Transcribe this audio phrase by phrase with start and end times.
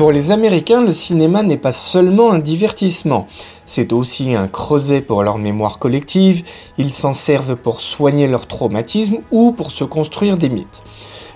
[0.00, 3.28] Pour les Américains, le cinéma n'est pas seulement un divertissement,
[3.66, 6.42] c'est aussi un creuset pour leur mémoire collective,
[6.78, 10.84] ils s'en servent pour soigner leur traumatisme ou pour se construire des mythes.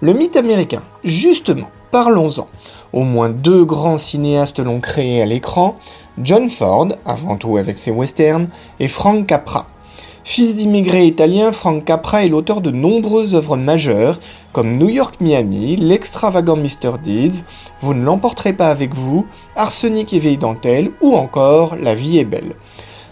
[0.00, 2.48] Le mythe américain, justement, parlons-en.
[2.92, 5.76] Au moins deux grands cinéastes l'ont créé à l'écran,
[6.20, 8.48] John Ford, avant tout avec ses westerns,
[8.80, 9.68] et Frank Capra.
[10.30, 14.20] Fils d'immigrés italiens, Frank Capra est l'auteur de nombreuses œuvres majeures,
[14.52, 16.98] comme New York Miami, L'extravagant Mr.
[17.02, 17.44] Deeds,
[17.80, 19.24] Vous ne l'emporterez pas avec vous,
[19.56, 22.56] Arsenic et vieille dentelle, ou encore La vie est belle.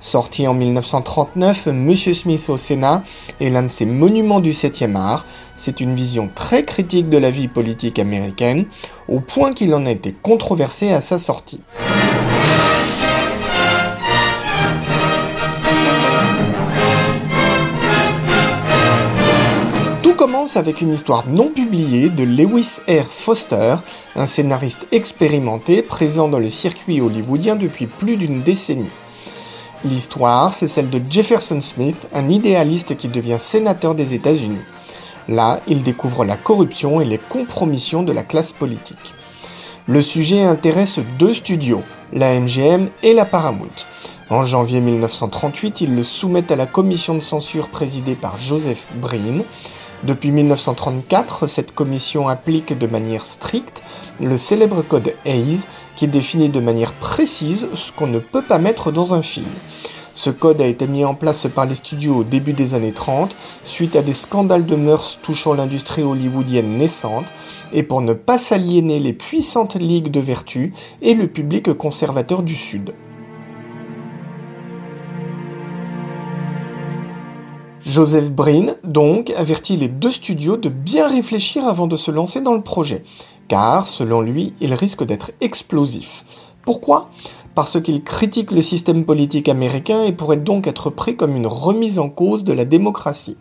[0.00, 3.04] Sorti en 1939, Monsieur Smith au Sénat
[3.40, 5.24] est l'un de ces monuments du 7e art.
[5.54, 8.66] C'est une vision très critique de la vie politique américaine,
[9.06, 11.60] au point qu'il en a été controversé à sa sortie.
[20.56, 23.06] Avec une histoire non publiée de Lewis R.
[23.08, 23.76] Foster,
[24.14, 28.90] un scénariste expérimenté présent dans le circuit hollywoodien depuis plus d'une décennie.
[29.84, 34.64] L'histoire, c'est celle de Jefferson Smith, un idéaliste qui devient sénateur des États-Unis.
[35.28, 39.14] Là, il découvre la corruption et les compromissions de la classe politique.
[39.86, 43.68] Le sujet intéresse deux studios, la MGM et la Paramount.
[44.28, 49.42] En janvier 1938, il le soumet à la commission de censure présidée par Joseph Breen.
[50.06, 53.82] Depuis 1934, cette commission applique de manière stricte
[54.20, 55.64] le célèbre code Hayes
[55.96, 59.48] qui définit de manière précise ce qu'on ne peut pas mettre dans un film.
[60.12, 63.34] Ce code a été mis en place par les studios au début des années 30
[63.64, 67.32] suite à des scandales de mœurs touchant l'industrie hollywoodienne naissante
[67.72, 72.54] et pour ne pas s'aliéner les puissantes ligues de vertu et le public conservateur du
[72.54, 72.92] Sud.
[77.86, 82.54] Joseph Breen, donc, avertit les deux studios de bien réfléchir avant de se lancer dans
[82.54, 83.04] le projet,
[83.46, 86.24] car, selon lui, il risque d'être explosif.
[86.62, 87.10] Pourquoi?
[87.54, 91.98] Parce qu'il critique le système politique américain et pourrait donc être pris comme une remise
[91.98, 93.36] en cause de la démocratie.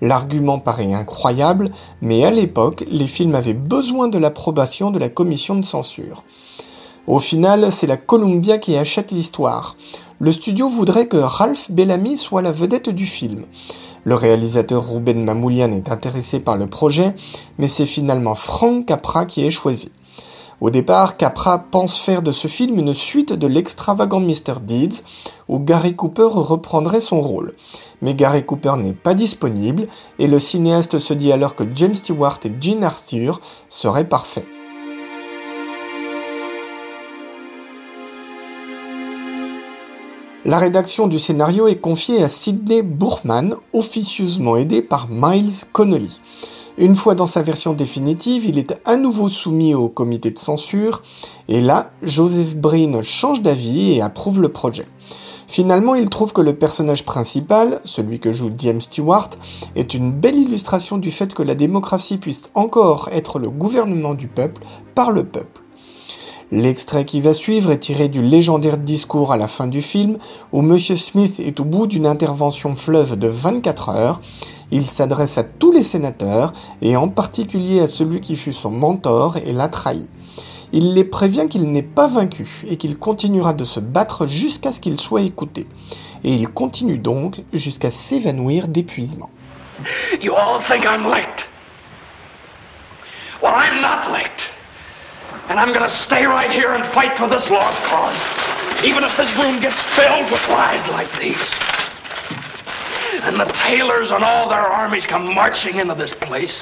[0.00, 1.68] L'argument paraît incroyable,
[2.00, 6.22] mais à l'époque, les films avaient besoin de l'approbation de la commission de censure.
[7.06, 9.76] Au final, c'est la Columbia qui achète l'histoire.
[10.20, 13.44] Le studio voudrait que Ralph Bellamy soit la vedette du film.
[14.04, 17.14] Le réalisateur Ruben Mamoulian est intéressé par le projet,
[17.58, 19.92] mais c'est finalement Frank Capra qui est choisi.
[20.62, 24.60] Au départ, Capra pense faire de ce film une suite de l'extravagant Mr.
[24.62, 25.02] Deeds,
[25.48, 27.52] où Gary Cooper reprendrait son rôle.
[28.00, 29.88] Mais Gary Cooper n'est pas disponible,
[30.18, 34.48] et le cinéaste se dit alors que James Stewart et Gene Arthur seraient parfaits.
[40.46, 46.20] La rédaction du scénario est confiée à Sidney Bourman, officieusement aidé par Miles Connolly.
[46.76, 51.00] Une fois dans sa version définitive, il est à nouveau soumis au comité de censure,
[51.48, 54.84] et là, Joseph Breen change d'avis et approuve le projet.
[55.48, 59.30] Finalement, il trouve que le personnage principal, celui que joue James Stewart,
[59.76, 64.28] est une belle illustration du fait que la démocratie puisse encore être le gouvernement du
[64.28, 64.60] peuple
[64.94, 65.63] par le peuple.
[66.54, 70.18] L'extrait qui va suivre est tiré du légendaire discours à la fin du film
[70.52, 70.78] où M.
[70.78, 74.20] Smith est au bout d'une intervention fleuve de 24 heures.
[74.70, 79.36] Il s'adresse à tous les sénateurs et en particulier à celui qui fut son mentor
[79.44, 80.08] et l'a trahi.
[80.72, 84.78] Il les prévient qu'il n'est pas vaincu et qu'il continuera de se battre jusqu'à ce
[84.78, 85.66] qu'il soit écouté.
[86.22, 89.30] Et il continue donc jusqu'à s'évanouir d'épuisement.
[90.22, 91.48] You all think I'm late.
[93.42, 94.23] Well, I'm not late.
[95.54, 98.84] And I'm gonna stay right here and fight for this lost cause.
[98.84, 101.48] Even if this room gets filled with lies like these.
[103.22, 106.60] And the tailors and all their armies come marching into this place.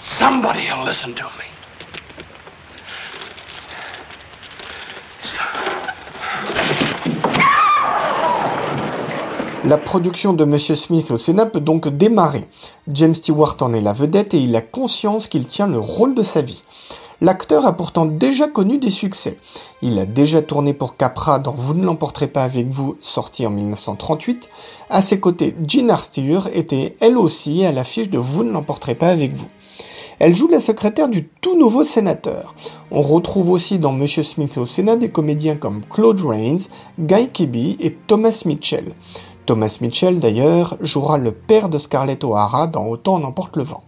[0.00, 1.55] Somebody will listen to me.
[9.66, 12.44] La production de Monsieur Smith au Sénat peut donc démarrer.
[12.86, 16.22] James Stewart en est la vedette et il a conscience qu'il tient le rôle de
[16.22, 16.62] sa vie.
[17.20, 19.38] L'acteur a pourtant déjà connu des succès.
[19.82, 23.50] Il a déjà tourné pour Capra dans Vous ne l'emporterez pas avec vous, sorti en
[23.50, 24.48] 1938.
[24.88, 29.08] À ses côtés, Jean Arthur était elle aussi à l'affiche de Vous ne l'emporterez pas
[29.08, 29.48] avec vous.
[30.20, 32.54] Elle joue la secrétaire du tout nouveau sénateur.
[32.92, 36.68] On retrouve aussi dans Monsieur Smith au Sénat des comédiens comme Claude Rains,
[37.00, 38.94] Guy Kibbe et Thomas Mitchell.
[39.46, 43.84] Thomas Mitchell, d'ailleurs, jouera le père de Scarlett O'Hara dans Autant en emporte le vent.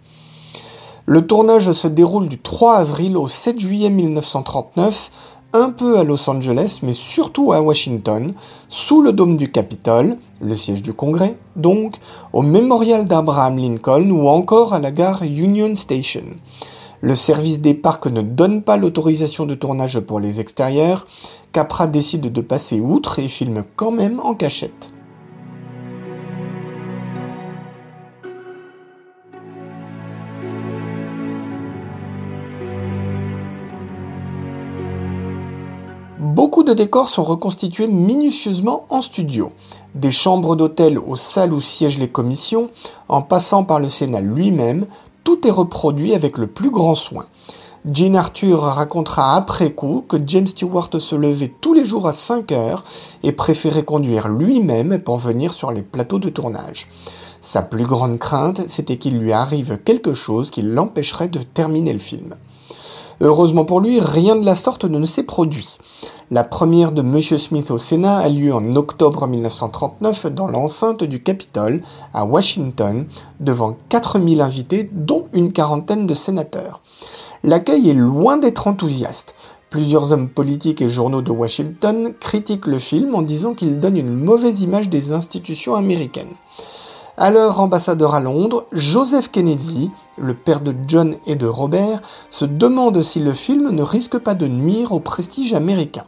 [1.05, 5.11] Le tournage se déroule du 3 avril au 7 juillet 1939,
[5.55, 8.33] un peu à Los Angeles, mais surtout à Washington,
[8.69, 11.97] sous le dôme du Capitole, le siège du Congrès, donc,
[12.33, 16.25] au mémorial d'Abraham Lincoln ou encore à la gare Union Station.
[17.01, 21.07] Le service des parcs ne donne pas l'autorisation de tournage pour les extérieurs,
[21.53, 24.91] Capra décide de passer outre et filme quand même en cachette.
[36.19, 39.53] Beaucoup de décors sont reconstitués minutieusement en studio.
[39.95, 42.71] Des chambres d'hôtel aux salles où siègent les commissions,
[43.09, 44.87] en passant par le Sénat lui-même,
[45.23, 47.25] tout est reproduit avec le plus grand soin.
[47.89, 52.51] Jean Arthur racontera après coup que James Stewart se levait tous les jours à 5
[52.51, 52.83] heures
[53.23, 56.89] et préférait conduire lui-même pour venir sur les plateaux de tournage.
[57.41, 62.01] Sa plus grande crainte, c'était qu'il lui arrive quelque chose qui l'empêcherait de terminer le
[62.01, 62.35] film.
[63.21, 65.79] Heureusement pour lui, rien de la sorte ne s'est produit.
[66.31, 71.23] La première de Monsieur Smith au Sénat a lieu en octobre 1939 dans l'enceinte du
[71.23, 71.83] Capitole,
[72.15, 73.07] à Washington,
[73.41, 76.81] devant 4000 invités, dont une quarantaine de sénateurs.
[77.43, 79.35] L'accueil est loin d'être enthousiaste.
[79.71, 84.15] Plusieurs hommes politiques et journaux de Washington critiquent le film en disant qu'il donne une
[84.15, 86.35] mauvaise image des institutions américaines.
[87.17, 92.01] Alors ambassadeur à Londres, Joseph Kennedy, le père de John et de Robert,
[92.31, 96.05] se demande si le film ne risque pas de nuire au prestige américain.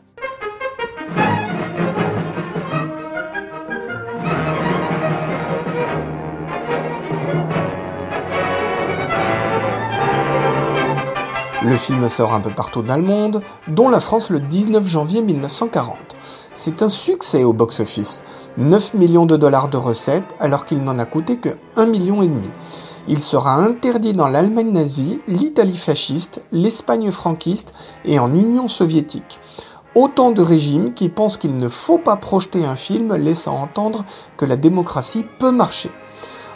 [11.62, 15.20] Le film sort un peu partout dans le monde, dont la France le 19 janvier
[15.20, 16.16] 1940.
[16.54, 18.24] C'est un succès au box-office,
[18.56, 22.28] 9 millions de dollars de recettes alors qu'il n'en a coûté que 1 million et
[22.28, 22.50] demi.
[23.08, 27.72] Il sera interdit dans l'Allemagne nazie, l'Italie fasciste, l'Espagne franquiste
[28.04, 29.40] et en Union soviétique.
[29.94, 34.04] Autant de régimes qui pensent qu'il ne faut pas projeter un film laissant entendre
[34.36, 35.90] que la démocratie peut marcher.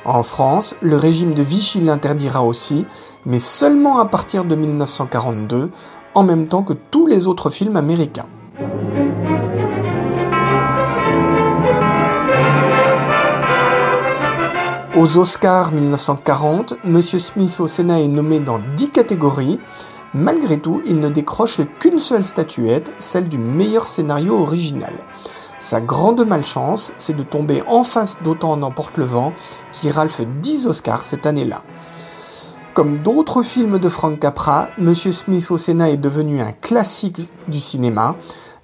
[0.04, 2.84] En France, le régime de Vichy l'interdira aussi,
[3.24, 5.70] mais seulement à partir de 1942,
[6.14, 8.26] en même temps que tous les autres films américains.
[15.04, 17.02] Aux Oscars 1940, M.
[17.02, 19.60] Smith au Sénat est nommé dans 10 catégories.
[20.14, 24.94] Malgré tout, il ne décroche qu'une seule statuette, celle du meilleur scénario original.
[25.58, 29.34] Sa grande malchance, c'est de tomber en face d'Autant en emporte le vent,
[29.72, 31.60] qui ralfe 10 Oscars cette année-là.
[32.72, 37.60] Comme d'autres films de Frank Capra, Monsieur Smith au Sénat est devenu un classique du
[37.60, 38.16] cinéma.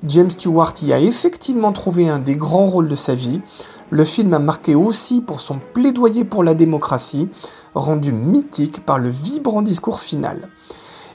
[0.05, 3.43] James Stewart y a effectivement trouvé un des grands rôles de sa vie.
[3.91, 7.29] Le film a marqué aussi pour son plaidoyer pour la démocratie,
[7.75, 10.49] rendu mythique par le vibrant discours final.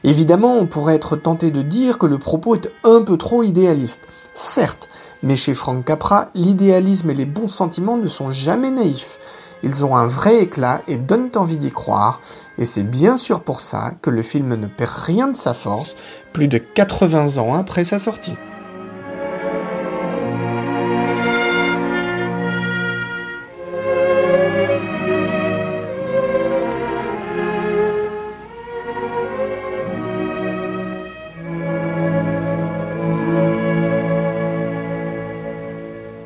[0.04, 4.02] Évidemment, on pourrait être tenté de dire que le propos est un peu trop idéaliste.
[4.34, 4.90] Certes,
[5.24, 9.20] mais chez Frank Capra, l'idéalisme et les bons sentiments ne sont jamais naïfs.
[9.64, 12.22] Ils ont un vrai éclat et donnent envie d'y croire,
[12.58, 15.96] et c'est bien sûr pour ça que le film ne perd rien de sa force
[16.34, 18.36] plus de 80 ans après sa sortie.